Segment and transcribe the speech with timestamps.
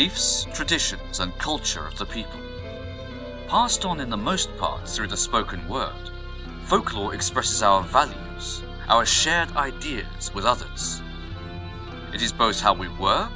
[0.00, 2.40] Beliefs, traditions, and culture of the people.
[3.48, 6.10] Passed on in the most part through the spoken word,
[6.64, 11.02] folklore expresses our values, our shared ideas with others.
[12.14, 13.28] It is both how we were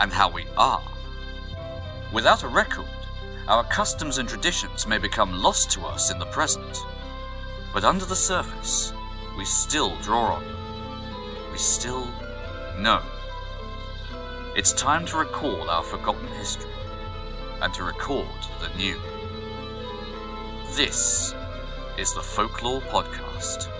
[0.00, 0.82] and how we are.
[2.12, 2.90] Without a record,
[3.46, 6.78] our customs and traditions may become lost to us in the present,
[7.72, 8.92] but under the surface,
[9.38, 11.52] we still draw on them.
[11.52, 12.08] We still
[12.76, 13.02] know.
[14.56, 16.70] It's time to recall our forgotten history
[17.60, 18.26] and to record
[18.62, 18.98] the new.
[20.74, 21.34] This
[21.98, 23.70] is the Folklore Podcast.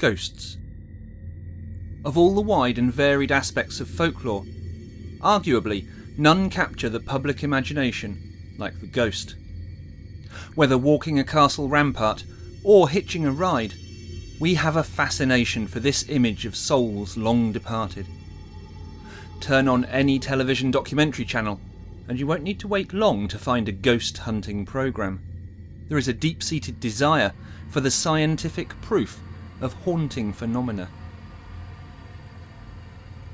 [0.00, 0.56] Ghosts.
[2.06, 4.46] Of all the wide and varied aspects of folklore,
[5.20, 9.34] arguably none capture the public imagination like the ghost.
[10.54, 12.24] Whether walking a castle rampart
[12.64, 13.74] or hitching a ride,
[14.40, 18.06] we have a fascination for this image of souls long departed.
[19.38, 21.60] Turn on any television documentary channel,
[22.08, 25.20] and you won't need to wait long to find a ghost hunting programme.
[25.90, 27.34] There is a deep seated desire
[27.68, 29.20] for the scientific proof
[29.60, 30.88] of haunting phenomena.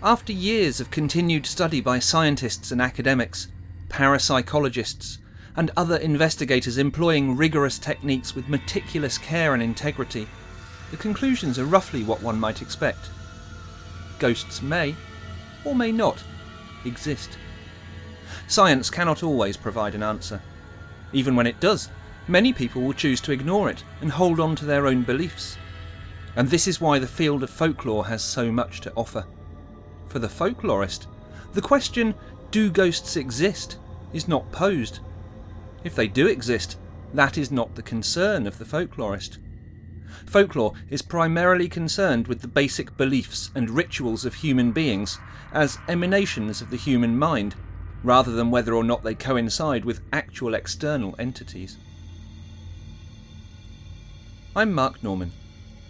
[0.02, 3.48] After years of continued study by scientists and academics,
[3.88, 5.18] parapsychologists,
[5.56, 10.28] and other investigators employing rigorous techniques with meticulous care and integrity,
[10.90, 13.10] the conclusions are roughly what one might expect.
[14.18, 14.94] Ghosts may,
[15.64, 16.22] or may not,
[16.84, 17.38] exist.
[18.46, 20.40] Science cannot always provide an answer.
[21.12, 21.88] Even when it does,
[22.28, 25.56] many people will choose to ignore it and hold on to their own beliefs.
[26.36, 29.26] And this is why the field of folklore has so much to offer.
[30.06, 31.06] For the folklorist,
[31.54, 32.14] the question,
[32.50, 33.78] do ghosts exist,
[34.12, 35.00] is not posed.
[35.82, 36.78] If they do exist,
[37.14, 39.38] that is not the concern of the folklorist.
[40.26, 45.18] Folklore is primarily concerned with the basic beliefs and rituals of human beings
[45.52, 47.54] as emanations of the human mind,
[48.02, 51.78] rather than whether or not they coincide with actual external entities.
[54.54, 55.32] I'm Mark Norman.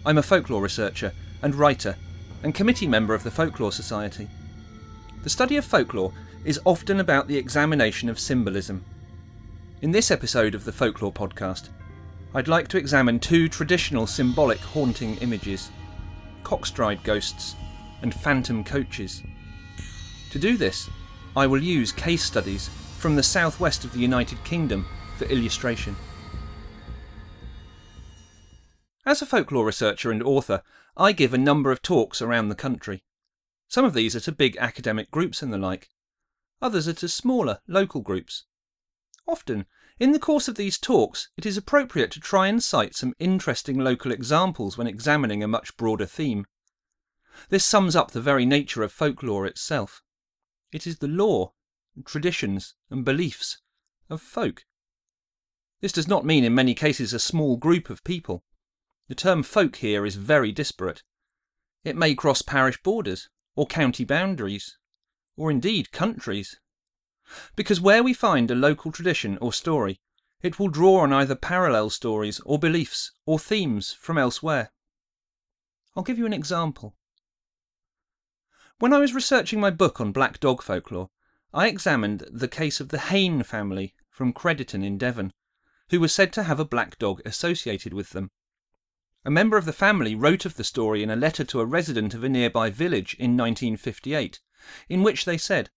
[0.05, 1.95] I'm a folklore researcher and writer
[2.43, 4.27] and committee member of the Folklore Society.
[5.23, 6.13] The study of folklore
[6.45, 8.85] is often about the examination of symbolism.
[9.81, 11.69] In this episode of the Folklore Podcast,
[12.33, 15.71] I'd like to examine two traditional symbolic haunting images
[16.43, 17.55] cockstride ghosts
[18.01, 19.21] and phantom coaches.
[20.29, 20.89] To do this,
[21.35, 24.85] I will use case studies from the southwest of the United Kingdom
[25.17, 25.95] for illustration.
[29.07, 30.61] As a folklore researcher and author,
[30.97, 33.05] I give a number of talks around the country.
[33.69, 35.87] Some of these are to big academic groups and the like.
[36.61, 38.43] Others are to smaller, local groups.
[39.25, 39.65] Often,
[39.97, 43.79] in the course of these talks, it is appropriate to try and cite some interesting
[43.79, 46.45] local examples when examining a much broader theme.
[47.47, 50.01] This sums up the very nature of folklore itself.
[50.73, 51.53] It is the lore,
[52.03, 53.61] traditions, and beliefs
[54.09, 54.65] of folk.
[55.79, 58.43] This does not mean in many cases a small group of people.
[59.07, 61.03] The term folk here is very disparate.
[61.83, 64.77] It may cross parish borders, or county boundaries,
[65.37, 66.59] or indeed countries.
[67.55, 69.99] Because where we find a local tradition or story,
[70.41, 74.71] it will draw on either parallel stories or beliefs or themes from elsewhere.
[75.95, 76.95] I'll give you an example.
[78.79, 81.09] When I was researching my book on black dog folklore,
[81.53, 85.33] I examined the case of the Hayne family from Crediton in Devon,
[85.89, 88.29] who were said to have a black dog associated with them.
[89.27, 92.13] A member of the family wrote of the story in a letter to a resident
[92.13, 94.39] of a nearby village in 1958,
[94.87, 95.69] in which they said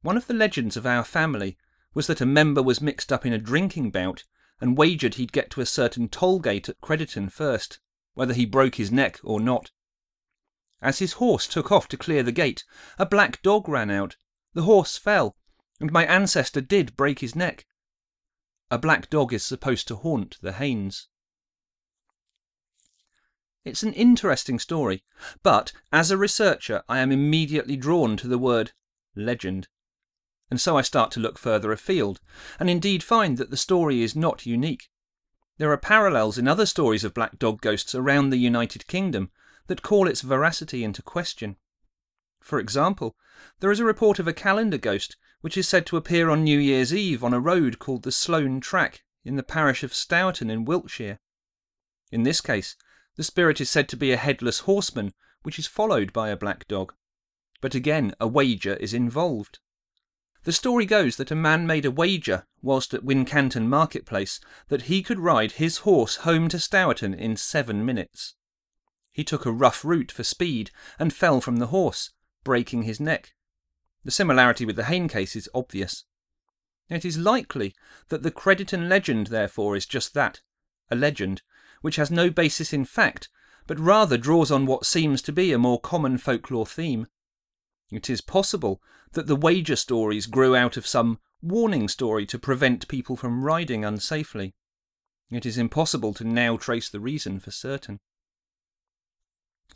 [0.00, 1.58] One of the legends of our family
[1.92, 4.24] was that a member was mixed up in a drinking bout
[4.62, 7.80] and wagered he'd get to a certain toll gate at Crediton first,
[8.14, 9.70] whether he broke his neck or not.
[10.80, 12.64] As his horse took off to clear the gate,
[12.98, 14.16] a black dog ran out.
[14.54, 15.36] The horse fell,
[15.80, 17.66] and my ancestor did break his neck.
[18.70, 21.08] A black dog is supposed to haunt the Haynes.
[23.66, 25.02] It's an interesting story,
[25.42, 28.70] but as a researcher, I am immediately drawn to the word
[29.16, 29.66] legend.
[30.48, 32.20] And so I start to look further afield,
[32.60, 34.88] and indeed find that the story is not unique.
[35.58, 39.32] There are parallels in other stories of black dog ghosts around the United Kingdom
[39.66, 41.56] that call its veracity into question.
[42.40, 43.16] For example,
[43.58, 46.60] there is a report of a calendar ghost which is said to appear on New
[46.60, 50.64] Year's Eve on a road called the Sloane Track in the parish of Stourton in
[50.64, 51.18] Wiltshire.
[52.12, 52.76] In this case,
[53.16, 56.66] the spirit is said to be a headless horseman which is followed by a black
[56.68, 56.92] dog.
[57.60, 59.58] But again, a wager is involved.
[60.44, 65.02] The story goes that a man made a wager whilst at Wincanton marketplace that he
[65.02, 68.34] could ride his horse home to Stourton in seven minutes.
[69.12, 72.10] He took a rough route for speed and fell from the horse,
[72.44, 73.34] breaking his neck.
[74.04, 76.04] The similarity with the Hayne case is obvious.
[76.88, 77.74] It is likely
[78.08, 80.42] that the Crediton legend, therefore, is just that
[80.90, 81.42] a legend,
[81.86, 83.28] which has no basis in fact,
[83.68, 87.06] but rather draws on what seems to be a more common folklore theme.
[87.92, 92.88] It is possible that the wager stories grew out of some warning story to prevent
[92.88, 94.54] people from riding unsafely.
[95.30, 98.00] It is impossible to now trace the reason for certain.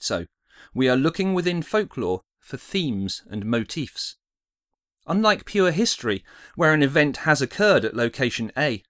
[0.00, 0.26] So,
[0.74, 4.16] we are looking within folklore for themes and motifs.
[5.06, 6.24] Unlike pure history,
[6.56, 8.82] where an event has occurred at location A,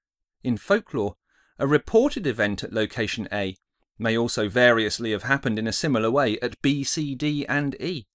[0.43, 1.17] in folklore,
[1.61, 3.55] a reported event at location A
[3.99, 8.07] may also variously have happened in a similar way at B, C, D, and E.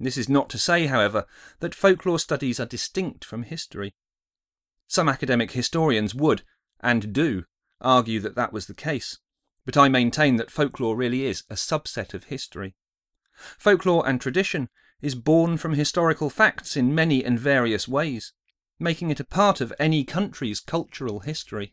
[0.00, 1.26] This is not to say, however,
[1.60, 3.94] that folklore studies are distinct from history.
[4.88, 6.42] Some academic historians would,
[6.80, 7.44] and do,
[7.80, 9.20] argue that that was the case,
[9.64, 12.74] but I maintain that folklore really is a subset of history.
[13.58, 14.70] Folklore and tradition
[15.00, 18.32] is born from historical facts in many and various ways,
[18.80, 21.72] making it a part of any country's cultural history.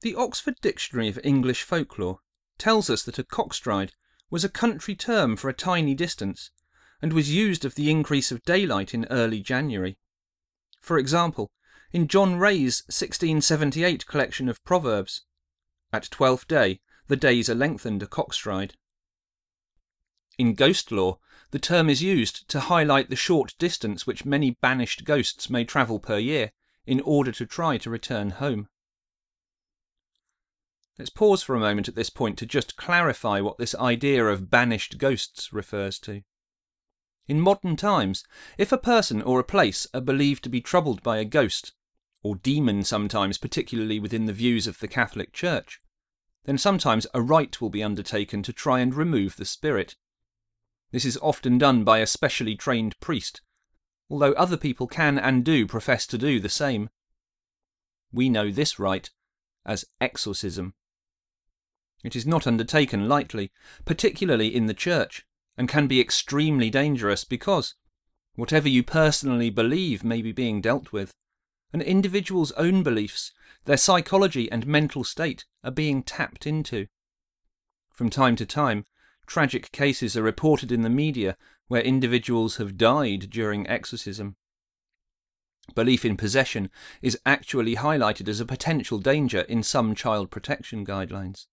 [0.00, 2.20] The Oxford Dictionary of English Folklore
[2.56, 3.90] tells us that a cockstride
[4.30, 6.52] was a country term for a tiny distance,
[7.02, 9.98] and was used of the increase of daylight in early January.
[10.80, 11.50] For example,
[11.90, 15.24] in John Ray's 1678 collection of proverbs,
[15.92, 18.74] at twelfth day the days are lengthened a cockstride.
[20.38, 21.18] In ghost lore,
[21.50, 25.98] the term is used to highlight the short distance which many banished ghosts may travel
[25.98, 26.52] per year
[26.86, 28.68] in order to try to return home.
[30.98, 34.50] Let's pause for a moment at this point to just clarify what this idea of
[34.50, 36.22] banished ghosts refers to.
[37.28, 38.24] In modern times,
[38.56, 41.72] if a person or a place are believed to be troubled by a ghost,
[42.22, 45.80] or demon sometimes, particularly within the views of the Catholic Church,
[46.46, 49.94] then sometimes a rite will be undertaken to try and remove the spirit.
[50.90, 53.42] This is often done by a specially trained priest,
[54.10, 56.90] although other people can and do profess to do the same.
[58.10, 59.10] We know this rite
[59.64, 60.74] as exorcism.
[62.04, 63.50] It is not undertaken lightly,
[63.84, 67.74] particularly in the church, and can be extremely dangerous because,
[68.34, 71.14] whatever you personally believe may be being dealt with,
[71.72, 73.32] an individual's own beliefs,
[73.64, 76.86] their psychology and mental state are being tapped into.
[77.90, 78.84] From time to time,
[79.26, 81.36] tragic cases are reported in the media
[81.66, 84.36] where individuals have died during exorcism.
[85.74, 86.70] Belief in possession
[87.02, 91.46] is actually highlighted as a potential danger in some child protection guidelines.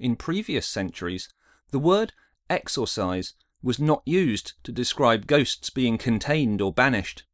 [0.00, 1.28] In previous centuries,
[1.72, 2.14] the word
[2.48, 7.24] exorcise was not used to describe ghosts being contained or banished.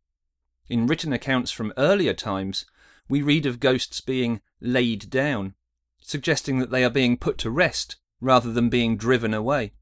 [0.69, 2.67] In written accounts from earlier times,
[3.09, 5.55] we read of ghosts being laid down,
[6.01, 9.73] suggesting that they are being put to rest rather than being driven away.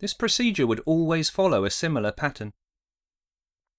[0.00, 2.52] This procedure would always follow a similar pattern.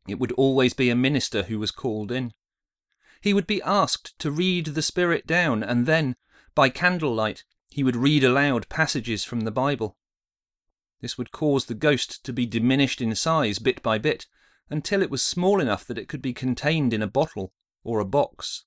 [0.08, 2.32] It would always be a minister who was called in.
[3.20, 6.16] He would be asked to read the spirit down and then,
[6.56, 7.44] by candlelight,
[7.78, 9.96] he would read aloud passages from the Bible.
[11.00, 14.26] This would cause the ghost to be diminished in size bit by bit
[14.68, 17.54] until it was small enough that it could be contained in a bottle
[17.84, 18.66] or a box.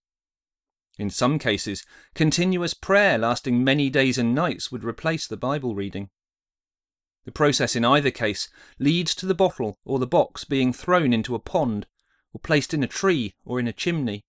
[0.96, 6.10] In some cases, continuous prayer lasting many days and nights would replace the Bible reading.
[7.24, 8.48] The process in either case
[8.78, 11.88] leads to the bottle or the box being thrown into a pond,
[12.32, 14.24] or placed in a tree or in a chimney.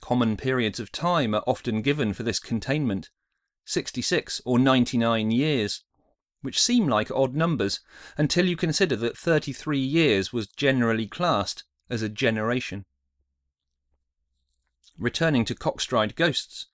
[0.00, 3.10] Common periods of time are often given for this containment,
[3.68, 5.84] 66 or 99 years,
[6.40, 7.80] which seem like odd numbers
[8.16, 12.86] until you consider that 33 years was generally classed as a generation.
[14.98, 16.66] Returning to cockstride ghosts,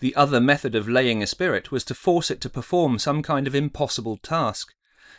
[0.00, 3.46] the other method of laying a spirit was to force it to perform some kind
[3.46, 4.74] of impossible task,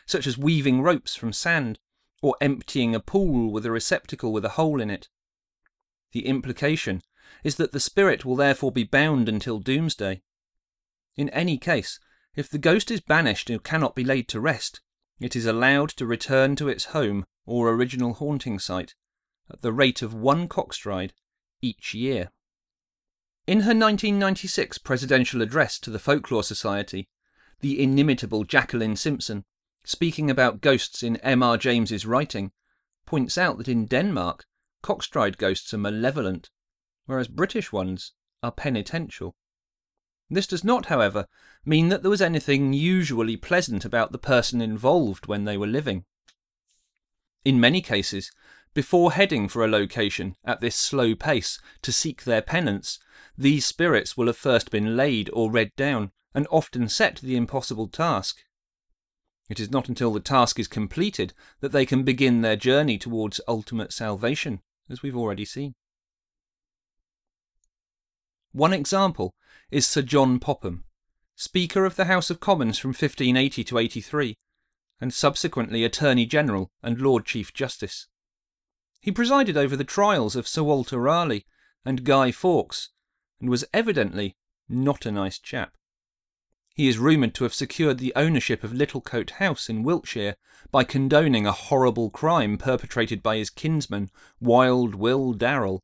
[0.05, 1.79] such as weaving ropes from sand
[2.21, 5.07] or emptying a pool with a receptacle with a hole in it.
[6.11, 7.01] The implication
[7.45, 10.21] is that the spirit will therefore be bound until doomsday.
[11.15, 11.99] In any case,
[12.35, 14.81] if the ghost is banished and cannot be laid to rest,
[15.19, 18.95] it is allowed to return to its home or original haunting site
[19.51, 21.11] at the rate of one cockstride
[21.61, 22.31] each year.
[23.45, 27.09] In her 1996 presidential address to the Folklore Society,
[27.59, 29.45] the inimitable Jacqueline Simpson,
[29.83, 31.57] speaking about ghosts in M.R.
[31.57, 32.51] James's writing,
[33.05, 34.45] points out that in Denmark,
[34.81, 36.49] Cockstride ghosts are malevolent,
[37.05, 39.35] whereas British ones are penitential.
[40.33, 41.27] This does not, however,
[41.63, 46.05] mean that there was anything usually pleasant about the person involved when they were living.
[47.45, 48.31] In many cases,
[48.73, 52.97] before heading for a location at this slow pace to seek their penance,
[53.37, 57.87] these spirits will have first been laid or read down, and often set the impossible
[57.87, 58.41] task.
[59.51, 63.39] It is not until the task is completed that they can begin their journey towards
[63.47, 65.75] ultimate salvation, as we've already seen.
[68.51, 69.35] One example
[69.73, 70.83] is Sir John Popham,
[71.35, 74.37] Speaker of the House of Commons from 1580 to 83,
[75.01, 78.07] and subsequently Attorney General and Lord Chief Justice.
[79.01, 81.47] He presided over the trials of Sir Walter Raleigh
[81.83, 82.89] and Guy Fawkes,
[83.41, 84.37] and was evidently
[84.69, 85.73] not a nice chap.
[86.75, 90.35] He is rumoured to have secured the ownership of Littlecote House in Wiltshire
[90.71, 95.81] by condoning a horrible crime perpetrated by his kinsman, Wild Will Darrell.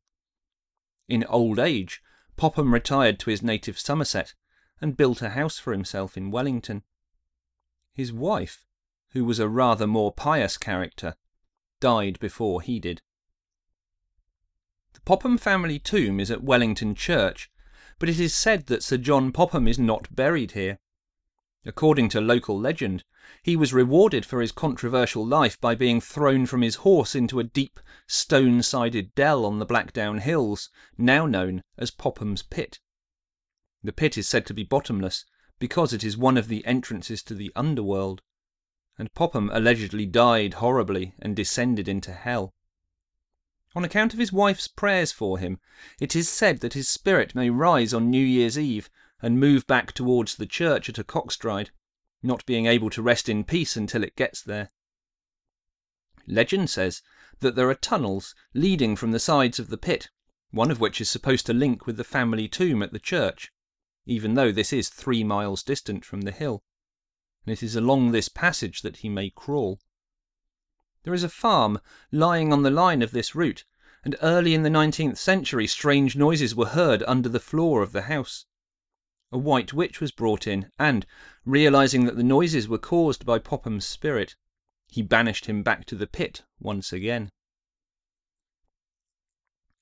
[1.08, 2.00] In old age,
[2.40, 4.32] Popham retired to his native Somerset
[4.80, 6.84] and built a house for himself in Wellington.
[7.92, 8.64] His wife,
[9.10, 11.16] who was a rather more pious character,
[11.80, 13.02] died before he did.
[14.94, 17.50] The Popham family tomb is at Wellington Church,
[17.98, 20.78] but it is said that Sir John Popham is not buried here.
[21.66, 23.04] According to local legend,
[23.42, 27.44] he was rewarded for his controversial life by being thrown from his horse into a
[27.44, 32.80] deep, stone sided dell on the Blackdown Hills, now known as Popham's Pit.
[33.82, 35.26] The pit is said to be bottomless
[35.58, 38.22] because it is one of the entrances to the underworld,
[38.98, 42.54] and Popham allegedly died horribly and descended into hell.
[43.74, 45.60] On account of his wife's prayers for him,
[46.00, 48.88] it is said that his spirit may rise on New Year's Eve
[49.22, 51.70] and move back towards the church at a cockstride,
[52.22, 54.70] not being able to rest in peace until it gets there.
[56.26, 57.02] Legend says
[57.40, 60.10] that there are tunnels leading from the sides of the pit,
[60.50, 63.52] one of which is supposed to link with the family tomb at the church,
[64.06, 66.62] even though this is three miles distant from the hill,
[67.44, 69.80] and it is along this passage that he may crawl.
[71.02, 71.80] There is a farm
[72.12, 73.64] lying on the line of this route,
[74.04, 78.02] and early in the 19th century strange noises were heard under the floor of the
[78.02, 78.46] house.
[79.32, 81.06] A white witch was brought in, and,
[81.44, 84.36] realizing that the noises were caused by Popham's spirit,
[84.88, 87.30] he banished him back to the pit once again.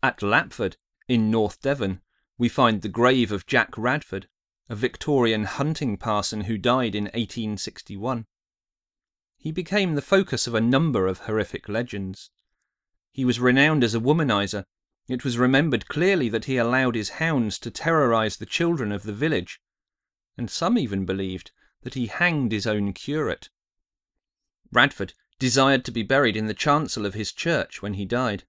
[0.02, 0.76] At Lapford,
[1.08, 2.02] in North Devon,
[2.36, 4.28] we find the grave of Jack Radford,
[4.68, 8.26] a Victorian hunting parson who died in 1861
[9.38, 12.30] he became the focus of a number of horrific legends.
[13.12, 14.64] He was renowned as a womanizer.
[15.08, 19.12] It was remembered clearly that he allowed his hounds to terrorize the children of the
[19.12, 19.60] village,
[20.36, 21.50] and some even believed
[21.82, 23.48] that he hanged his own curate.
[24.70, 28.44] Radford desired to be buried in the chancel of his church when he died,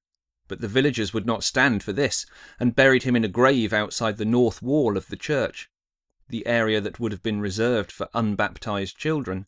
[0.47, 2.25] but the villagers would not stand for this,
[2.59, 5.69] and buried him in a grave outside the north wall of the church,
[6.27, 9.47] the area that would have been reserved for unbaptized children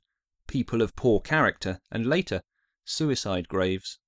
[0.52, 2.44] people of poor character, and later,
[2.84, 4.00] suicide graves.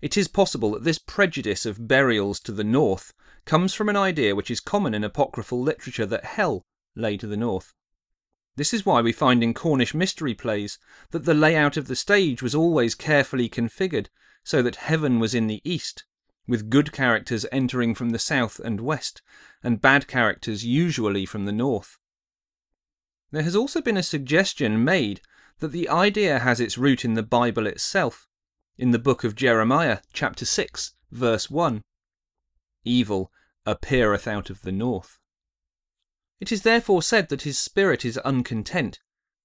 [0.00, 3.12] It is possible that this prejudice of burials to the north
[3.44, 7.36] comes from an idea which is common in apocryphal literature that hell lay to the
[7.36, 7.74] north.
[8.56, 10.78] This is why we find in Cornish mystery plays
[11.12, 14.08] that the layout of the stage was always carefully configured
[14.44, 16.04] so that heaven was in the east,
[16.46, 19.22] with good characters entering from the south and west,
[19.62, 21.98] and bad characters usually from the north.
[23.30, 25.20] There has also been a suggestion made
[25.60, 28.26] that the idea has its root in the Bible itself,
[28.78, 31.82] in the book of Jeremiah, chapter 6, verse 1.
[32.84, 33.30] Evil
[33.66, 35.18] appeareth out of the north.
[36.40, 39.00] It is therefore said that his spirit is uncontent,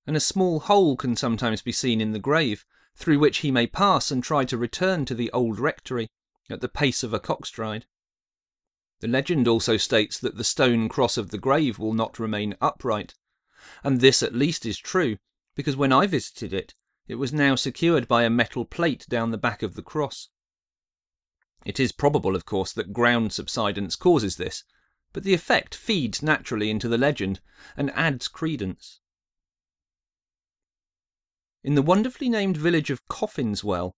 [0.08, 2.66] and a small hole can sometimes be seen in the grave,
[2.96, 6.08] through which he may pass and try to return to the old rectory
[6.50, 7.84] at the pace of a cockstride.
[9.02, 13.14] The legend also states that the stone cross of the grave will not remain upright,
[13.84, 15.18] and this at least is true,
[15.56, 16.74] because when I visited it,
[17.08, 20.30] it was now secured by a metal plate down the back of the cross.
[21.66, 24.64] It is probable, of course, that ground subsidence causes this,
[25.14, 27.40] but the effect feeds naturally into the legend
[27.78, 29.00] and adds credence.
[31.64, 33.94] In the wonderfully named village of Coffinswell,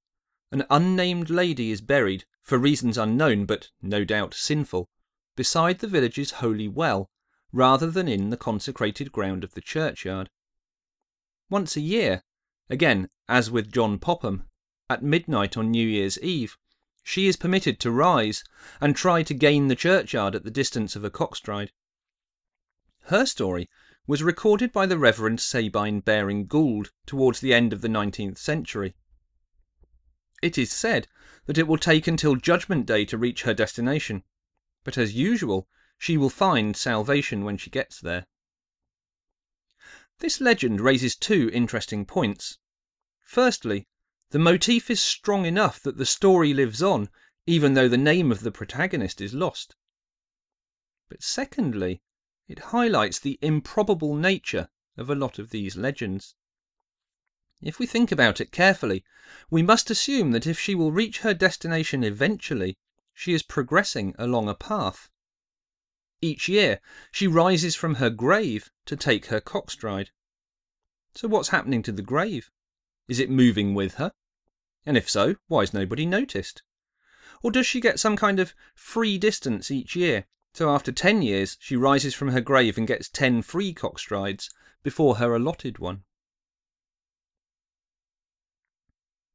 [0.52, 4.88] an unnamed lady is buried, for reasons unknown but no doubt sinful,
[5.36, 7.10] beside the village's holy well,
[7.52, 10.30] rather than in the consecrated ground of the churchyard.
[11.50, 12.24] Once a year,
[12.70, 14.48] again as with John Popham,
[14.90, 16.58] at midnight on New Year's Eve,
[17.04, 18.44] she is permitted to rise
[18.82, 21.70] and try to gain the churchyard at the distance of a cockstride.
[23.04, 23.70] Her story
[24.06, 28.94] was recorded by the Reverend Sabine Baring Gould towards the end of the 19th century.
[30.42, 31.08] It is said
[31.46, 34.24] that it will take until Judgment Day to reach her destination,
[34.84, 38.28] but as usual, she will find salvation when she gets there.
[40.20, 42.58] This legend raises two interesting points.
[43.22, 43.88] Firstly,
[44.32, 47.10] the motif is strong enough that the story lives on,
[47.46, 49.76] even though the name of the protagonist is lost.
[51.08, 52.02] But secondly,
[52.48, 56.36] it highlights the improbable nature of a lot of these legends.
[57.62, 59.04] If we think about it carefully,
[59.50, 62.78] we must assume that if she will reach her destination eventually,
[63.14, 65.10] she is progressing along a path.
[66.22, 66.82] Each year,
[67.12, 70.10] she rises from her grave to take her cockstride.
[71.14, 72.50] So, what's happening to the grave?
[73.08, 74.12] Is it moving with her?
[74.86, 76.64] And if so, why has nobody noticed?
[77.44, 80.26] Or does she get some kind of free distance each year?
[80.54, 84.50] So, after 10 years, she rises from her grave and gets 10 free cockstrides
[84.82, 86.04] before her allotted one.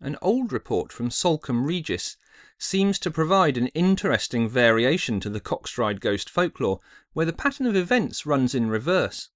[0.05, 2.17] An old report from Salcombe Regis
[2.59, 6.81] seems to provide an interesting variation to the cockstride ghost folklore,
[7.13, 9.31] where the pattern of events runs in reverse.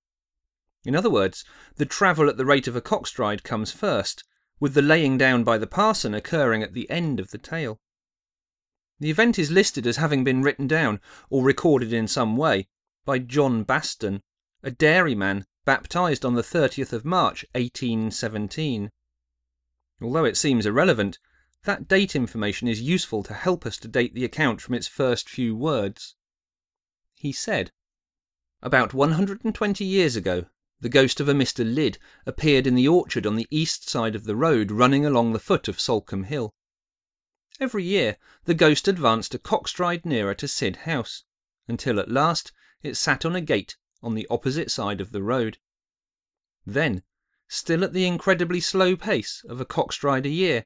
[0.84, 1.44] In other words,
[1.76, 4.24] the travel at the rate of a cockstride comes first,
[4.58, 7.78] with the laying down by the parson occurring at the end of the tale.
[8.98, 12.66] The event is listed as having been written down, or recorded in some way,
[13.04, 14.20] by John Baston,
[14.64, 18.90] a dairyman baptized on the 30th of March 1817.
[20.00, 21.18] Although it seems irrelevant,
[21.64, 25.28] that date information is useful to help us to date the account from its first
[25.28, 26.14] few words.
[27.14, 27.72] He said,
[28.62, 30.46] About 120 years ago,
[30.80, 31.64] the ghost of a Mr.
[31.64, 35.38] Lydd appeared in the orchard on the east side of the road running along the
[35.38, 36.52] foot of Salcombe Hill.
[37.58, 41.24] Every year, the ghost advanced a cockstride nearer to Sid House,
[41.66, 45.56] until at last it sat on a gate on the opposite side of the road.
[46.66, 47.02] Then,
[47.48, 50.64] still at the incredibly slow pace of a cockstride a year,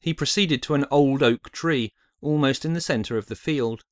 [0.00, 3.84] he proceeded to an old oak tree almost in the centre of the field.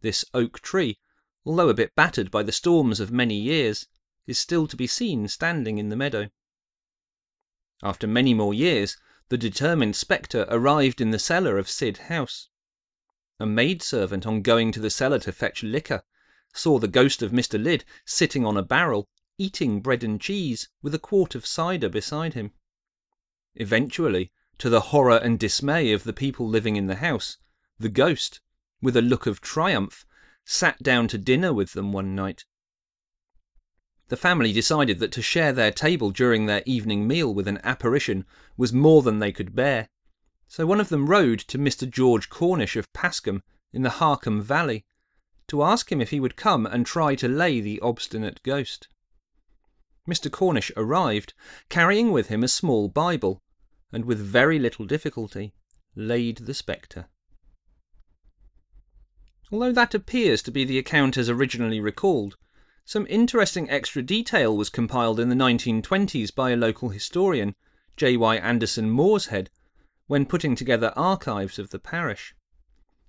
[0.00, 0.98] This oak tree,
[1.44, 3.86] although a bit battered by the storms of many years,
[4.26, 6.28] is still to be seen standing in the meadow.
[7.82, 8.96] After many more years,
[9.28, 12.48] the determined spectre arrived in the cellar of Sid House.
[13.40, 16.04] A maidservant, on going to the cellar to fetch liquor,
[16.54, 17.60] saw the ghost of Mr.
[17.60, 19.08] Lydd sitting on a barrel
[19.42, 22.52] eating bread and cheese with a quart of cider beside him.
[23.56, 27.38] Eventually, to the horror and dismay of the people living in the house,
[27.76, 28.40] the ghost,
[28.80, 30.06] with a look of triumph,
[30.44, 32.44] sat down to dinner with them one night.
[34.06, 38.24] The family decided that to share their table during their evening meal with an apparition
[38.56, 39.88] was more than they could bear,
[40.46, 41.90] so one of them rode to Mr.
[41.90, 44.84] George Cornish of Pascombe in the Harcombe Valley
[45.48, 48.86] to ask him if he would come and try to lay the obstinate ghost.
[50.08, 50.30] Mr.
[50.30, 51.32] Cornish arrived,
[51.68, 53.40] carrying with him a small Bible,
[53.92, 55.52] and with very little difficulty
[55.94, 57.06] laid the spectre.
[59.52, 62.36] Although that appears to be the account as originally recalled,
[62.84, 67.54] some interesting extra detail was compiled in the 1920s by a local historian,
[67.96, 68.16] J.
[68.16, 68.36] Y.
[68.36, 69.50] Anderson Morshead,
[70.08, 72.34] when putting together archives of the parish.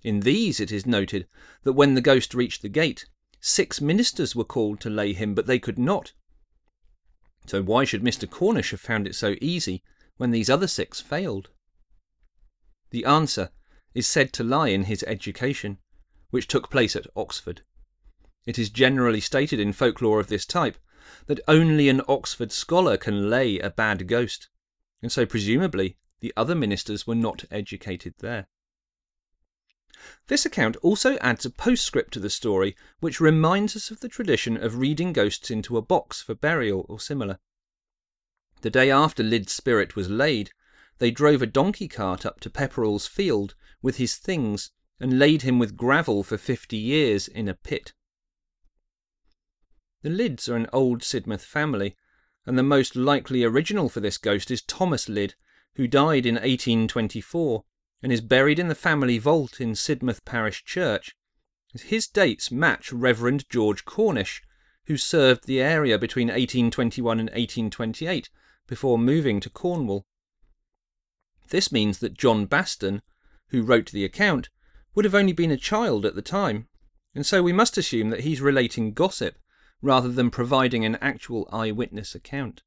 [0.02, 1.26] In these it is noted
[1.64, 3.06] that when the ghost reached the gate,
[3.40, 6.12] six ministers were called to lay him, but they could not,
[7.46, 8.28] so why should Mr.
[8.28, 9.82] Cornish have found it so easy
[10.16, 11.50] when these other six failed?
[12.90, 13.50] The answer
[13.94, 15.78] is said to lie in his education,
[16.30, 17.62] which took place at Oxford.
[18.46, 20.76] It is generally stated in folklore of this type
[21.26, 24.48] that only an Oxford scholar can lay a bad ghost,
[25.02, 28.46] and so presumably the other ministers were not educated there.
[30.26, 34.56] This account also adds a postscript to the story which reminds us of the tradition
[34.56, 37.38] of reading ghosts into a box for burial or similar.
[38.62, 40.50] The day after Lydd's spirit was laid,
[40.98, 45.58] they drove a donkey cart up to Pepperell's field with his things and laid him
[45.58, 47.92] with gravel for fifty years in a pit.
[50.02, 51.96] The Lydds are an old Sidmouth family,
[52.46, 55.34] and the most likely original for this ghost is Thomas Lydd,
[55.76, 57.64] who died in 1824
[58.04, 61.16] and is buried in the family vault in Sidmouth Parish Church.
[61.72, 64.42] His dates match Reverend George Cornish,
[64.84, 68.28] who served the area between 1821 and 1828
[68.66, 70.04] before moving to Cornwall.
[71.48, 73.00] This means that John Baston,
[73.48, 74.50] who wrote the account,
[74.94, 76.68] would have only been a child at the time,
[77.14, 79.38] and so we must assume that he's relating gossip
[79.80, 82.62] rather than providing an actual eyewitness account.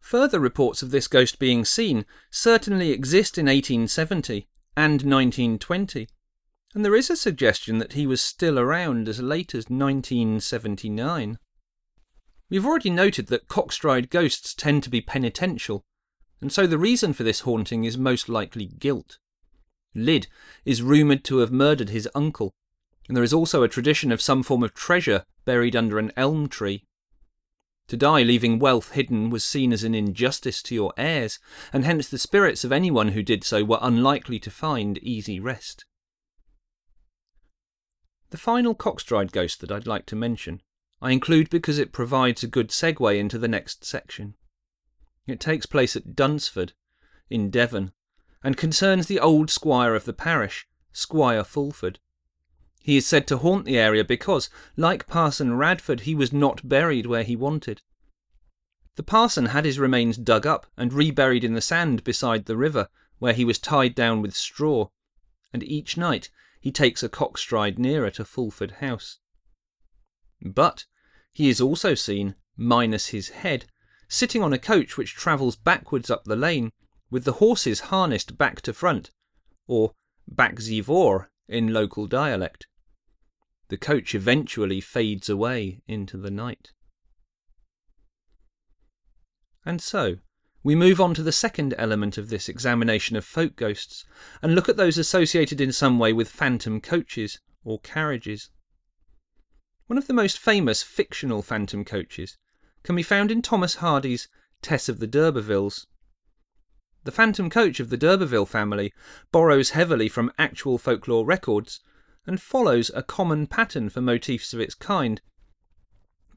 [0.00, 6.08] Further reports of this ghost being seen certainly exist in 1870 and 1920,
[6.74, 11.38] and there is a suggestion that he was still around as late as 1979.
[12.48, 15.84] We've already noted that Cockstride ghosts tend to be penitential,
[16.40, 19.18] and so the reason for this haunting is most likely guilt.
[19.94, 20.26] Lydd
[20.64, 22.54] is rumoured to have murdered his uncle,
[23.08, 26.48] and there is also a tradition of some form of treasure buried under an elm
[26.48, 26.84] tree.
[27.90, 31.40] To die leaving wealth hidden was seen as an injustice to your heirs,
[31.72, 35.84] and hence the spirits of anyone who did so were unlikely to find easy rest.
[38.30, 40.62] The final Cockstride ghost that I'd like to mention,
[41.02, 44.36] I include because it provides a good segue into the next section.
[45.26, 46.74] It takes place at Dunsford,
[47.28, 47.90] in Devon,
[48.44, 51.98] and concerns the old squire of the parish, Squire Fulford.
[52.82, 57.06] He is said to haunt the area because, like Parson Radford, he was not buried
[57.06, 57.82] where he wanted.
[58.96, 62.88] The parson had his remains dug up and reburied in the sand beside the river,
[63.18, 64.88] where he was tied down with straw,
[65.52, 69.18] and each night he takes a cockstride nearer to Fulford House.
[70.42, 70.86] But
[71.32, 73.66] he is also seen, minus his head,
[74.08, 76.70] sitting on a coach which travels backwards up the lane,
[77.10, 79.10] with the horses harnessed back to front,
[79.66, 79.92] or
[80.26, 82.66] back zivor in local dialect.
[83.70, 86.72] The coach eventually fades away into the night.
[89.64, 90.16] And so,
[90.64, 94.04] we move on to the second element of this examination of folk ghosts
[94.42, 98.50] and look at those associated in some way with phantom coaches or carriages.
[99.86, 102.38] One of the most famous fictional phantom coaches
[102.82, 104.26] can be found in Thomas Hardy's
[104.62, 105.86] Tess of the D'Urbervilles.
[107.04, 108.92] The phantom coach of the d'Urberville family
[109.30, 111.78] borrows heavily from actual folklore records
[112.30, 115.20] and follows a common pattern for motifs of its kind.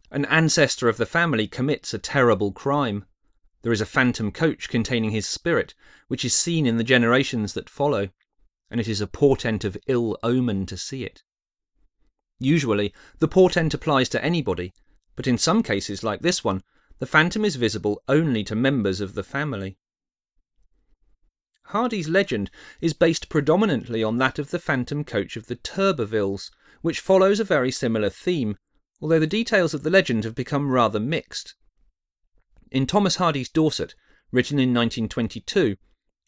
[0.09, 3.05] An ancestor of the family commits a terrible crime.
[3.61, 5.75] There is a phantom coach containing his spirit,
[6.07, 8.09] which is seen in the generations that follow,
[8.71, 11.21] and it is a portent of ill omen to see it.
[12.39, 14.73] Usually, the portent applies to anybody,
[15.15, 16.63] but in some cases, like this one,
[16.97, 19.77] the phantom is visible only to members of the family.
[21.67, 26.99] Hardy's legend is based predominantly on that of the phantom coach of the Turbervilles, which
[26.99, 28.57] follows a very similar theme,
[29.01, 31.55] although the details of the legend have become rather mixed.
[32.71, 33.95] In Thomas Hardy's Dorset,
[34.31, 35.77] written in 1922,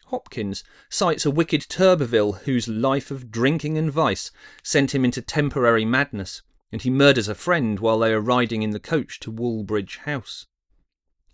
[0.06, 4.32] Hopkins cites a wicked Turberville whose life of drinking and vice
[4.64, 8.70] sent him into temporary madness, and he murders a friend while they are riding in
[8.70, 10.46] the coach to Woolbridge House.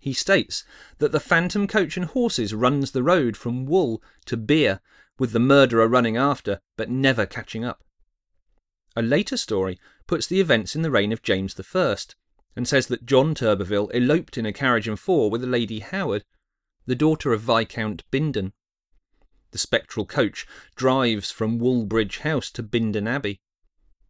[0.02, 0.64] He states
[0.98, 4.82] that the phantom coach and horses runs the road from Wool to Beer,
[5.20, 7.84] with the murderer running after, but never catching up.
[8.96, 11.96] A later story puts the events in the reign of James I,
[12.56, 16.26] and says that John Turberville eloped in a carriage and four with a Lady Howard,
[16.88, 18.54] the daughter of Viscount Bindon.
[19.52, 23.40] The spectral coach drives from Woolbridge House to Bindon Abbey.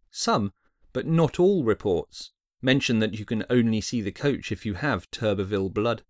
[0.09, 0.53] Some,
[0.93, 5.09] but not all reports, mention that you can only see the coach if you have
[5.11, 6.03] Turberville blood.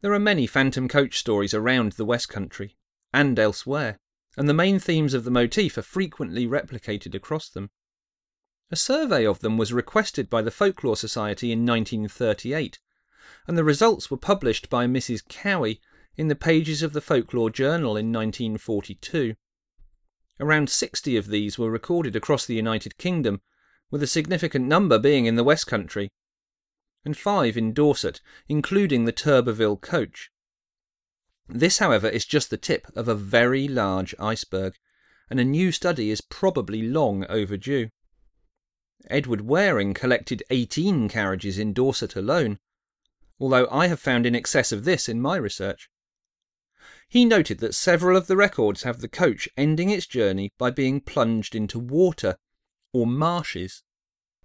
[0.00, 2.76] There are many phantom coach stories around the West Country,
[3.12, 3.98] and elsewhere,
[4.36, 7.70] and the main themes of the motif are frequently replicated across them.
[8.70, 12.78] A survey of them was requested by the Folklore Society in 1938,
[13.46, 15.26] and the results were published by Mrs.
[15.28, 15.80] Cowie
[16.16, 19.34] in the pages of the Folklore Journal in 1942.
[20.40, 23.40] Around 60 of these were recorded across the United Kingdom,
[23.94, 26.10] with a significant number being in the West Country,
[27.04, 30.32] and five in Dorset, including the Turberville coach.
[31.46, 34.74] This, however, is just the tip of a very large iceberg,
[35.30, 37.88] and a new study is probably long overdue.
[39.08, 42.58] Edward Waring collected 18 carriages in Dorset alone,
[43.38, 45.88] although I have found in excess of this in my research.
[47.08, 51.00] He noted that several of the records have the coach ending its journey by being
[51.00, 52.38] plunged into water,
[52.94, 53.82] or marshes,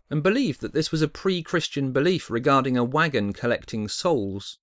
[0.09, 4.57] and believed that this was a pre Christian belief regarding a wagon collecting souls.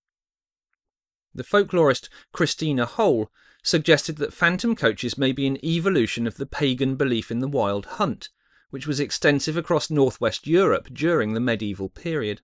[1.34, 3.30] The folklorist Christina Hole
[3.62, 7.86] suggested that phantom coaches may be an evolution of the pagan belief in the wild
[7.86, 8.28] hunt,
[8.70, 12.42] which was extensive across northwest Europe during the medieval period.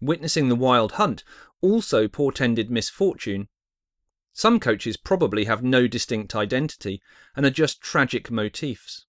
[0.00, 1.24] Witnessing the wild hunt
[1.60, 3.48] also portended misfortune.
[4.32, 7.02] Some coaches probably have no distinct identity
[7.34, 9.06] and are just tragic motifs.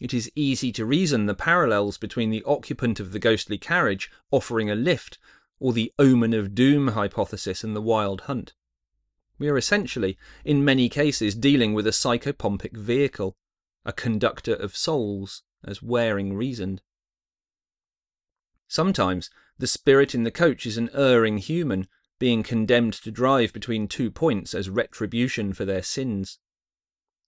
[0.00, 4.70] It is easy to reason the parallels between the occupant of the ghostly carriage offering
[4.70, 5.18] a lift
[5.60, 8.54] or the omen of doom hypothesis and the wild hunt.
[9.38, 13.36] We are essentially, in many cases, dealing with a psychopompic vehicle,
[13.84, 16.82] a conductor of souls, as Waring reasoned.
[18.68, 21.86] Sometimes the spirit in the coach is an erring human,
[22.18, 26.38] being condemned to drive between two points as retribution for their sins.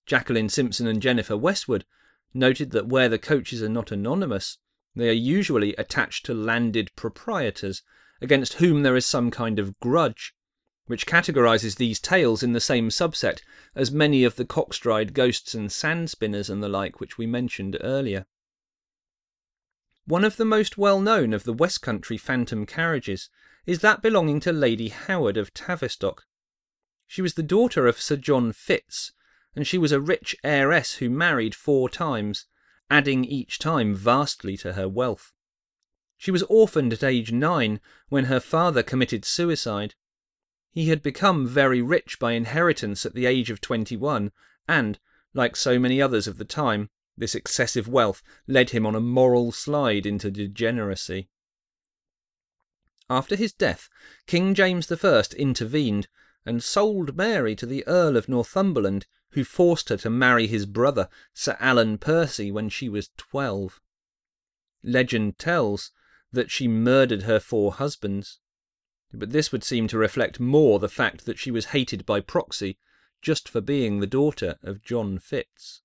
[0.06, 1.84] Jacqueline Simpson and Jennifer Westwood
[2.34, 4.58] noted that where the coaches are not anonymous,
[4.94, 7.82] they are usually attached to landed proprietors
[8.20, 10.34] against whom there is some kind of grudge,
[10.86, 13.40] which categorises these tales in the same subset
[13.74, 17.76] as many of the cockstride ghosts and sand spinners and the like which we mentioned
[17.80, 18.26] earlier.
[20.06, 23.30] One of the most well known of the West Country phantom carriages
[23.64, 26.24] is that belonging to Lady Howard of Tavistock.
[27.06, 29.12] She was the daughter of Sir John Fitz,
[29.54, 32.46] and she was a rich heiress who married four times,
[32.90, 35.32] adding each time vastly to her wealth.
[36.16, 39.94] She was orphaned at age nine when her father committed suicide.
[40.70, 44.32] He had become very rich by inheritance at the age of twenty one,
[44.66, 44.98] and,
[45.34, 49.52] like so many others of the time, this excessive wealth led him on a moral
[49.52, 51.28] slide into degeneracy.
[53.08, 53.88] After his death,
[54.26, 56.08] King James I intervened
[56.44, 61.08] and sold Mary to the Earl of Northumberland, who forced her to marry his brother,
[61.32, 63.80] Sir Alan Percy, when she was twelve.
[64.82, 65.90] Legend tells
[66.32, 68.38] that she murdered her four husbands,
[69.12, 72.78] but this would seem to reflect more the fact that she was hated by proxy
[73.22, 75.80] just for being the daughter of John Fitz.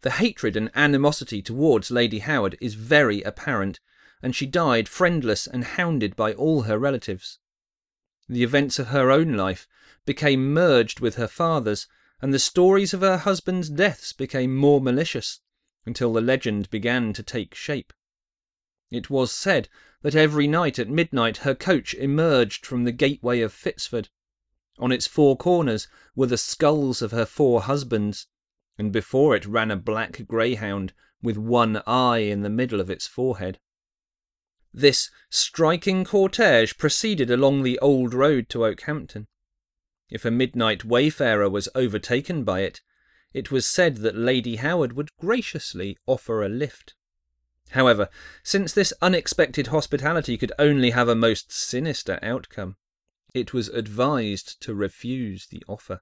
[0.00, 3.80] The hatred and animosity towards Lady Howard is very apparent,
[4.22, 7.40] and she died friendless and hounded by all her relatives.
[8.28, 9.66] The events of her own life
[10.04, 11.86] became merged with her father's,
[12.20, 15.40] and the stories of her husband's deaths became more malicious,
[15.86, 17.92] until the legend began to take shape.
[18.90, 19.68] It was said
[20.02, 24.08] that every night at midnight her coach emerged from the gateway of Fitzford.
[24.78, 28.26] On its four corners were the skulls of her four husbands,
[28.76, 33.06] and before it ran a black greyhound with one eye in the middle of its
[33.06, 33.58] forehead.
[34.72, 39.26] This striking cortege proceeded along the old road to Okehampton.
[40.10, 42.80] If a midnight wayfarer was overtaken by it,
[43.32, 46.94] it was said that Lady Howard would graciously offer a lift.
[47.70, 48.08] However,
[48.42, 52.76] since this unexpected hospitality could only have a most sinister outcome,
[53.34, 56.00] it was advised to refuse the offer.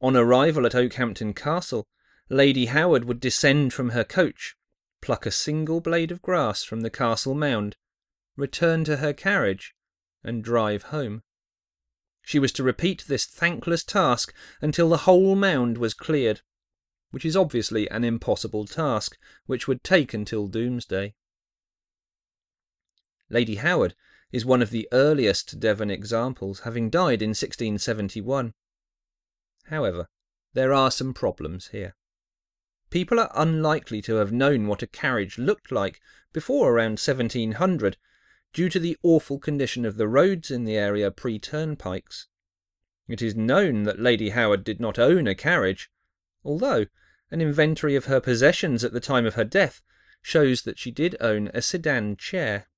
[0.00, 1.86] On arrival at Okehampton Castle,
[2.28, 4.56] Lady Howard would descend from her coach,
[5.00, 7.76] pluck a single blade of grass from the castle mound,
[8.36, 9.74] return to her carriage,
[10.22, 11.22] and drive home.
[12.22, 16.40] She was to repeat this thankless task until the whole mound was cleared,
[17.10, 21.14] which is obviously an impossible task, which would take until doomsday.
[23.30, 23.94] Lady Howard
[24.32, 28.54] is one of the earliest Devon examples, having died in 1671.
[29.66, 30.08] However,
[30.52, 31.94] there are some problems here.
[32.90, 36.00] People are unlikely to have known what a carriage looked like
[36.32, 37.96] before around 1700
[38.52, 42.26] due to the awful condition of the roads in the area pre turnpikes.
[43.08, 45.90] It is known that Lady Howard did not own a carriage,
[46.44, 46.86] although
[47.30, 49.82] an inventory of her possessions at the time of her death
[50.22, 52.68] shows that she did own a sedan chair.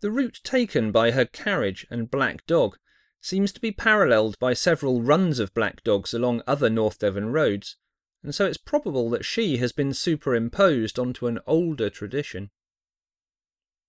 [0.00, 2.76] The route taken by her carriage and black dog
[3.20, 7.76] seems to be paralleled by several runs of black dogs along other North Devon roads,
[8.22, 12.50] and so it's probable that she has been superimposed onto an older tradition.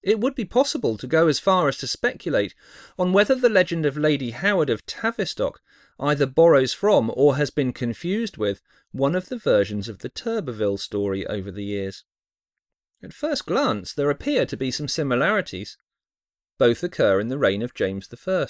[0.02, 2.54] It would be possible to go as far as to speculate
[3.00, 5.62] on whether the legend of Lady Howard of Tavistock
[6.00, 10.80] either borrows from or has been confused with one of the versions of the Turberville
[10.80, 12.04] story over the years.
[13.02, 15.78] At first glance, there appear to be some similarities.
[16.58, 18.48] Both occur in the reign of James I.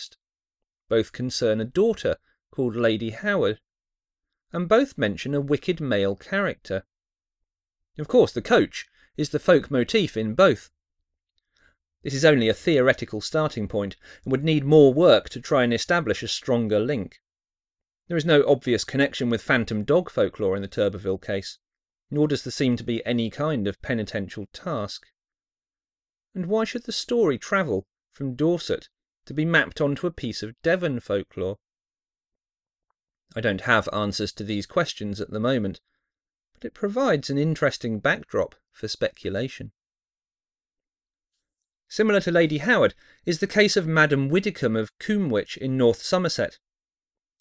[0.90, 2.18] Both concern a daughter
[2.52, 3.60] called Lady Howard,
[4.54, 6.84] and both mention a wicked male character.
[7.98, 8.86] Of course, the coach
[9.18, 10.70] is the folk motif in both.
[12.04, 15.74] This is only a theoretical starting point and would need more work to try and
[15.74, 17.20] establish a stronger link.
[18.08, 21.58] There is no obvious connection with phantom dog folklore in the Turberville case,
[22.12, 25.08] nor does there seem to be any kind of penitential task.
[26.36, 28.90] And why should the story travel from Dorset
[29.26, 31.58] to be mapped onto a piece of Devon folklore?
[33.36, 35.80] I don't have answers to these questions at the moment,
[36.54, 39.72] but it provides an interesting backdrop for speculation.
[41.88, 46.58] Similar to Lady Howard is the case of Madame Widdicombe of Combwich in North Somerset.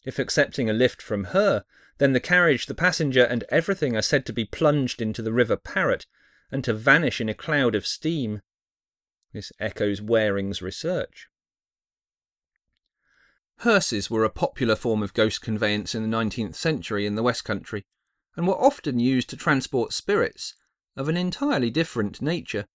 [0.04, 1.64] If accepting a lift from her,
[1.98, 5.56] then the carriage, the passenger, and everything are said to be plunged into the River
[5.56, 6.06] Parrett
[6.50, 8.42] and to vanish in a cloud of steam.
[9.32, 11.28] This echoes Waring's research.
[13.58, 17.44] Hearses were a popular form of ghost conveyance in the 19th century in the West
[17.44, 17.84] Country,
[18.36, 20.54] and were often used to transport spirits
[20.96, 22.66] of an entirely different nature.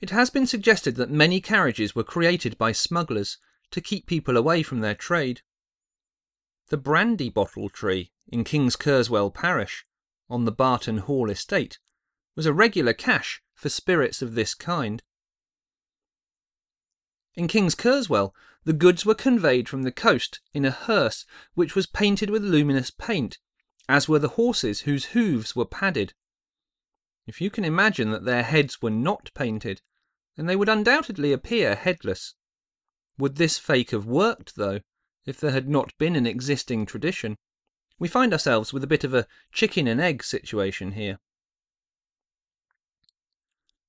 [0.00, 3.38] It has been suggested that many carriages were created by smugglers
[3.70, 5.42] to keep people away from their trade.
[6.68, 9.86] The brandy bottle tree in King's Kerswell parish,
[10.28, 11.78] on the Barton Hall estate,
[12.36, 15.02] was a regular cache for spirits of this kind.
[17.38, 21.24] In King's Kerswell, the goods were conveyed from the coast in a hearse
[21.54, 23.38] which was painted with luminous paint,
[23.88, 26.14] as were the horses whose hooves were padded.
[27.28, 29.82] If you can imagine that their heads were not painted,
[30.36, 32.34] then they would undoubtedly appear headless.
[33.18, 34.80] Would this fake have worked, though,
[35.24, 37.36] if there had not been an existing tradition?
[38.00, 41.20] We find ourselves with a bit of a chicken and egg situation here.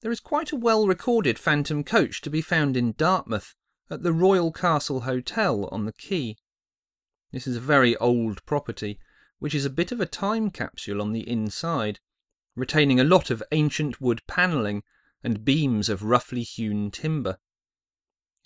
[0.01, 3.55] There is quite a well recorded phantom coach to be found in Dartmouth
[3.89, 6.37] at the Royal Castle Hotel on the quay.
[7.33, 8.97] This is a very old property,
[9.39, 11.99] which is a bit of a time capsule on the inside,
[12.55, 14.83] retaining a lot of ancient wood panelling
[15.21, 17.37] and beams of roughly hewn timber.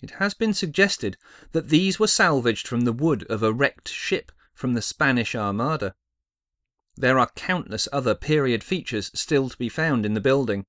[0.02, 1.16] It has been suggested
[1.52, 5.94] that these were salvaged from the wood of a wrecked ship from the Spanish Armada.
[6.96, 10.66] There are countless other period features still to be found in the building.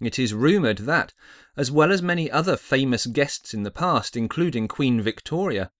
[0.00, 1.12] It is rumoured that,
[1.56, 5.72] as well as many other famous guests in the past, including Queen Victoria,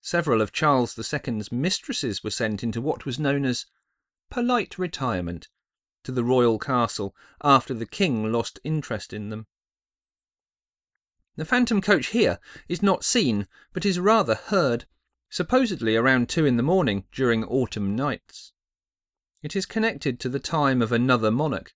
[0.00, 3.66] several of Charles II's mistresses were sent into what was known as
[4.30, 5.48] polite retirement
[6.02, 9.46] to the royal castle after the king lost interest in them.
[11.36, 14.86] The phantom coach here is not seen, but is rather heard,
[15.30, 18.52] supposedly around two in the morning during autumn nights.
[19.40, 21.74] It is connected to the time of another monarch,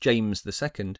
[0.00, 0.96] James II.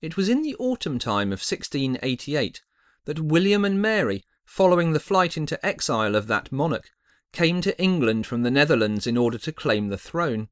[0.00, 2.62] It was in the autumn time of 1688
[3.04, 6.90] that William and Mary, following the flight into exile of that monarch,
[7.32, 10.48] came to England from the Netherlands in order to claim the throne.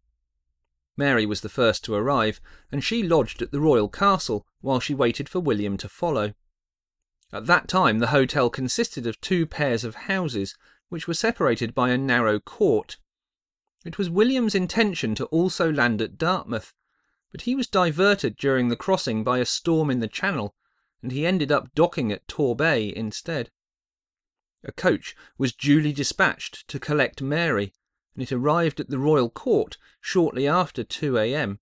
[0.96, 4.94] Mary was the first to arrive, and she lodged at the royal castle while she
[4.94, 6.34] waited for William to follow.
[7.32, 10.56] At that time, the hotel consisted of two pairs of houses,
[10.88, 12.98] which were separated by a narrow court.
[13.84, 16.74] It was William's intention to also land at Dartmouth,
[17.30, 20.54] but he was diverted during the crossing by a storm in the channel,
[21.02, 23.50] and he ended up docking at Torbay instead.
[24.64, 27.72] A coach was duly dispatched to collect Mary,
[28.14, 31.60] and it arrived at the royal court shortly after 2 a.m.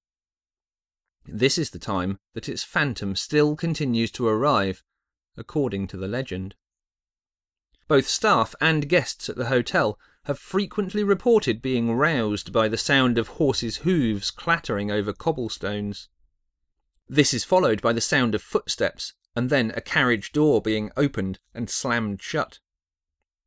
[1.26, 4.82] This is the time that its phantom still continues to arrive,
[5.36, 6.54] according to the legend.
[7.88, 13.16] Both staff and guests at the hotel have frequently reported being roused by the sound
[13.16, 16.08] of horses' hooves clattering over cobblestones.
[17.08, 21.38] This is followed by the sound of footsteps and then a carriage door being opened
[21.54, 22.58] and slammed shut.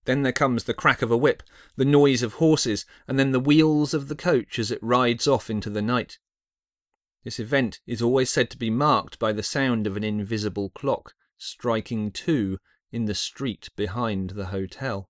[0.06, 1.44] Then there comes the crack of a whip,
[1.76, 5.50] the noise of horses, and then the wheels of the coach as it rides off
[5.50, 6.18] into the night.
[7.26, 11.14] This event is always said to be marked by the sound of an invisible clock
[11.38, 12.58] striking two
[12.92, 15.09] in the street behind the hotel.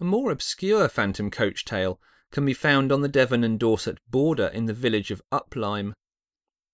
[0.00, 2.00] A more obscure phantom coach tale
[2.32, 5.92] can be found on the Devon and Dorset border in the village of Uplyme.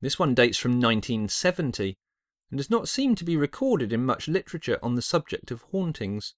[0.00, 1.96] This one dates from 1970
[2.50, 6.34] and does not seem to be recorded in much literature on the subject of hauntings.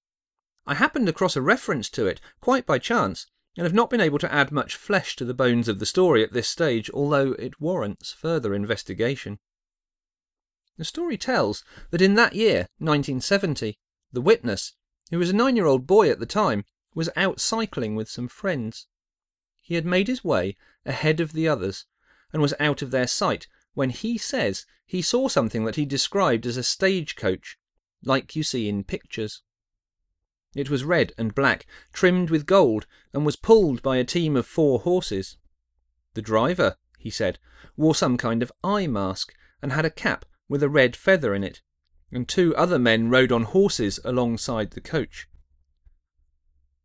[0.65, 4.19] I happened across a reference to it quite by chance, and have not been able
[4.19, 7.61] to add much flesh to the bones of the story at this stage, although it
[7.61, 9.37] warrants further investigation.
[10.77, 13.77] The story tells that in that year, 1970,
[14.11, 14.73] the witness,
[15.11, 18.27] who was a nine year old boy at the time, was out cycling with some
[18.27, 18.87] friends.
[19.61, 21.85] He had made his way ahead of the others
[22.33, 26.45] and was out of their sight when he says he saw something that he described
[26.45, 27.57] as a stagecoach,
[28.03, 29.43] like you see in pictures.
[30.55, 34.47] It was red and black, trimmed with gold, and was pulled by a team of
[34.47, 35.37] four horses.
[36.15, 37.37] The driver, he said,
[37.77, 41.43] wore some kind of eye mask and had a cap with a red feather in
[41.43, 41.61] it,
[42.11, 45.27] and two other men rode on horses alongside the coach.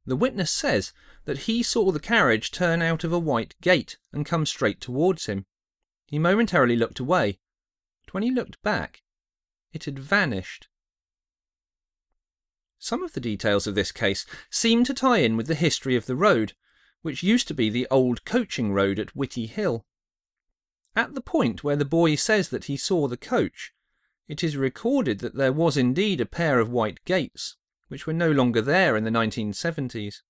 [0.07, 0.93] The witness says
[1.25, 5.27] that he saw the carriage turn out of a white gate and come straight towards
[5.27, 5.47] him.
[6.07, 7.39] He momentarily looked away,
[8.05, 9.03] but when he looked back,
[9.73, 10.69] it had vanished.
[12.79, 16.05] Some of the details of this case seem to tie in with the history of
[16.05, 16.53] the road,
[17.01, 19.87] which used to be the old coaching road at Whitty Hill.
[20.95, 23.73] At the point where the boy says that he saw the coach,
[24.29, 27.57] it is recorded that there was indeed a pair of white gates,
[27.89, 30.23] which were no longer there in the 1970s.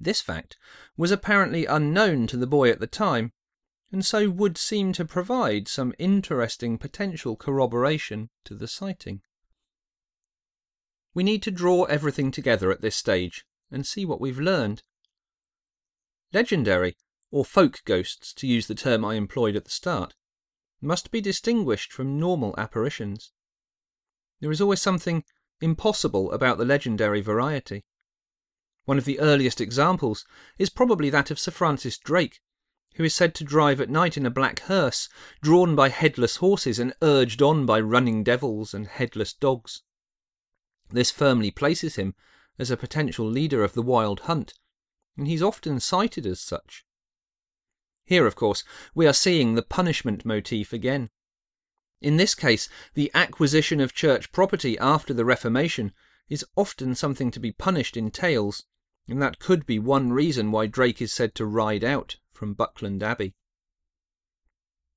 [0.00, 0.56] This fact
[0.96, 3.32] was apparently unknown to the boy at the time,
[3.90, 9.22] and so would seem to provide some interesting potential corroboration to the sighting.
[11.14, 14.82] We need to draw everything together at this stage and see what we've learned.
[16.32, 16.96] Legendary,
[17.30, 20.14] or folk ghosts to use the term I employed at the start,
[20.80, 23.32] must be distinguished from normal apparitions.
[24.40, 25.24] There is always something
[25.60, 27.84] impossible about the legendary variety.
[28.84, 30.24] One of the earliest examples
[30.58, 32.40] is probably that of Sir Francis Drake,
[32.94, 35.08] who is said to drive at night in a black hearse,
[35.42, 39.82] drawn by headless horses and urged on by running devils and headless dogs.
[40.90, 42.14] This firmly places him
[42.58, 44.54] as a potential leader of the wild hunt,
[45.16, 46.84] and he's often cited as such.
[48.04, 51.10] Here, of course, we are seeing the punishment motif again.
[52.00, 55.92] In this case, the acquisition of church property after the Reformation
[56.28, 58.64] is often something to be punished in tales,
[59.08, 63.02] and that could be one reason why Drake is said to ride out from Buckland
[63.02, 63.34] Abbey.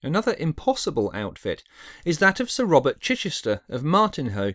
[0.04, 1.64] Another impossible outfit
[2.06, 4.54] is that of Sir Robert Chichester of Martinhoe,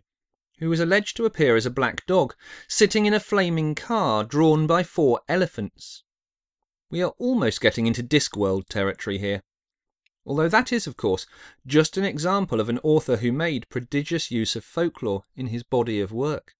[0.58, 2.34] who was alleged to appear as a black dog,
[2.68, 6.02] sitting in a flaming car drawn by four elephants.
[6.90, 9.42] We are almost getting into Discworld territory here.
[10.26, 11.26] Although that is, of course,
[11.66, 16.00] just an example of an author who made prodigious use of folklore in his body
[16.00, 16.54] of work.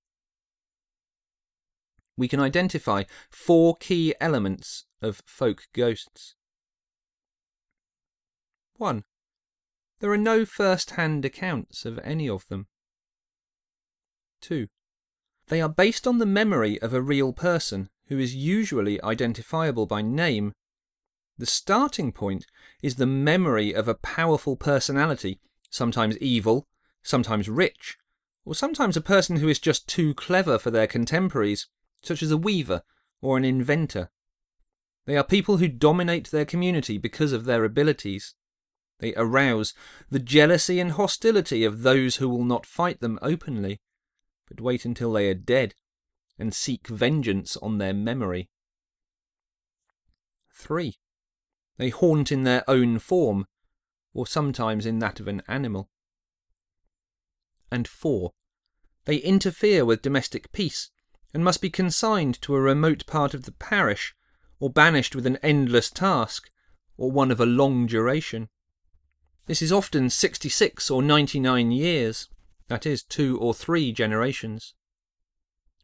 [2.17, 6.37] We can identify four key elements of folk ghosts.
[8.77, 9.05] 1.
[10.01, 12.69] There are no first hand accounts of any of them.
[14.43, 14.69] 2.
[15.49, 20.03] They are based on the memory of a real person who is usually identifiable by
[20.03, 20.53] name.
[21.39, 22.47] The starting point
[22.83, 26.67] is the memory of a powerful personality, sometimes evil,
[27.03, 27.99] sometimes rich,
[28.45, 31.69] or sometimes a person who is just too clever for their contemporaries,
[32.03, 32.83] such as a weaver
[33.21, 34.11] or an inventor.
[35.05, 38.35] They are people who dominate their community because of their abilities.
[38.99, 39.75] They arouse
[40.11, 43.81] the jealousy and hostility of those who will not fight them openly,
[44.49, 45.75] but wait until they are dead
[46.39, 48.49] and seek vengeance on their memory.
[50.51, 50.97] 3.
[51.77, 53.47] They haunt in their own form,
[54.15, 55.91] or sometimes in that of an animal.
[57.71, 58.33] And 4.
[59.05, 60.91] They interfere with domestic peace
[61.35, 64.15] and must be consigned to a remote part of the parish
[64.59, 66.51] or banished with an endless task,
[66.97, 68.49] or one of a long duration.
[69.47, 72.29] This is often 66 or 99 years,
[72.69, 74.75] that is, two or three generations.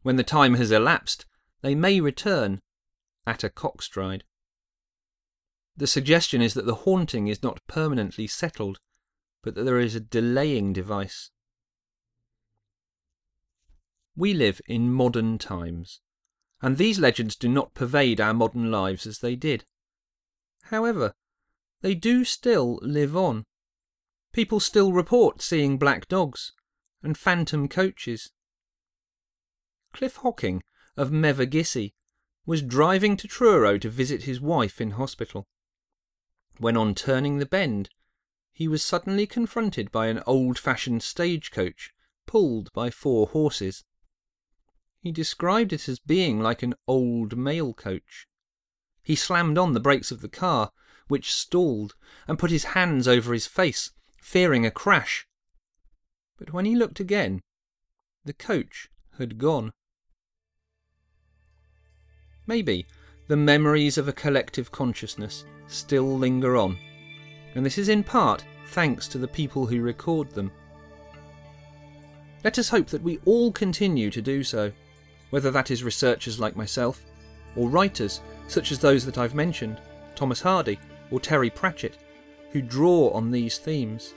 [0.01, 1.25] When the time has elapsed,
[1.61, 2.61] they may return
[3.25, 4.23] at a cockstride.
[5.75, 8.79] The suggestion is that the haunting is not permanently settled,
[9.41, 11.31] but that there is a delaying device.
[14.15, 15.99] We live in modern times,
[16.61, 19.65] and these legends do not pervade our modern lives as they did.
[20.65, 21.13] However,
[21.81, 23.45] they do still live on.
[24.31, 26.53] People still report seeing black dogs
[27.01, 28.31] and phantom coaches.
[29.91, 30.63] Cliff Hocking
[30.95, 31.93] of Mevagissey
[32.45, 35.47] was driving to Truro to visit his wife in hospital.
[36.57, 37.89] When on turning the bend,
[38.51, 41.91] he was suddenly confronted by an old fashioned stagecoach
[42.25, 43.83] pulled by four horses.
[44.99, 48.27] He described it as being like an old mail coach.
[49.03, 50.71] He slammed on the brakes of the car,
[51.07, 51.95] which stalled,
[52.27, 53.91] and put his hands over his face,
[54.21, 55.27] fearing a crash.
[56.37, 57.41] But when he looked again,
[58.23, 59.73] the coach had gone.
[62.47, 62.85] Maybe
[63.27, 66.77] the memories of a collective consciousness still linger on,
[67.55, 70.51] and this is in part thanks to the people who record them.
[72.43, 74.71] Let us hope that we all continue to do so
[75.33, 77.01] whether that is researchers like myself,
[77.55, 79.81] or writers such as those that I've mentioned,
[80.13, 80.77] Thomas Hardy
[81.09, 81.97] or Terry Pratchett,
[82.51, 84.13] who draw on these themes.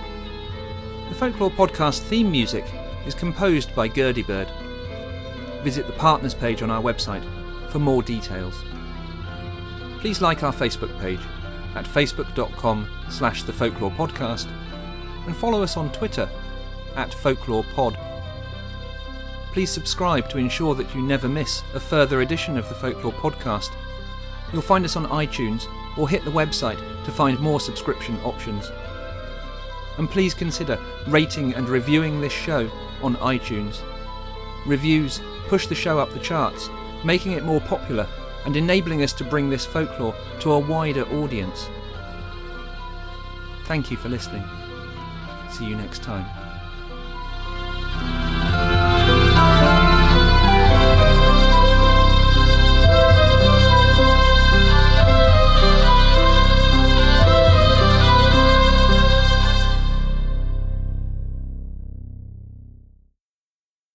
[1.09, 2.63] The Folklore Podcast theme music
[3.05, 4.49] is composed by Gurdy Bird.
[5.63, 7.25] Visit the partners page on our website
[7.69, 8.63] for more details.
[9.99, 11.19] Please like our Facebook page
[11.75, 14.47] at facebook.com slash the folklore podcast
[15.25, 16.29] and follow us on Twitter
[16.95, 17.97] at folklorepod.
[19.53, 23.69] Please subscribe to ensure that you never miss a further edition of the Folklore Podcast.
[24.51, 28.71] You'll find us on iTunes or hit the website to find more subscription options.
[29.99, 32.67] And please consider rating and reviewing this show
[33.03, 33.81] on iTunes.
[34.65, 36.67] Reviews push the show up the charts,
[37.05, 38.07] making it more popular
[38.45, 41.67] and enabling us to bring this folklore to a wider audience.
[43.65, 44.43] Thank you for listening.
[45.51, 46.42] See you next time.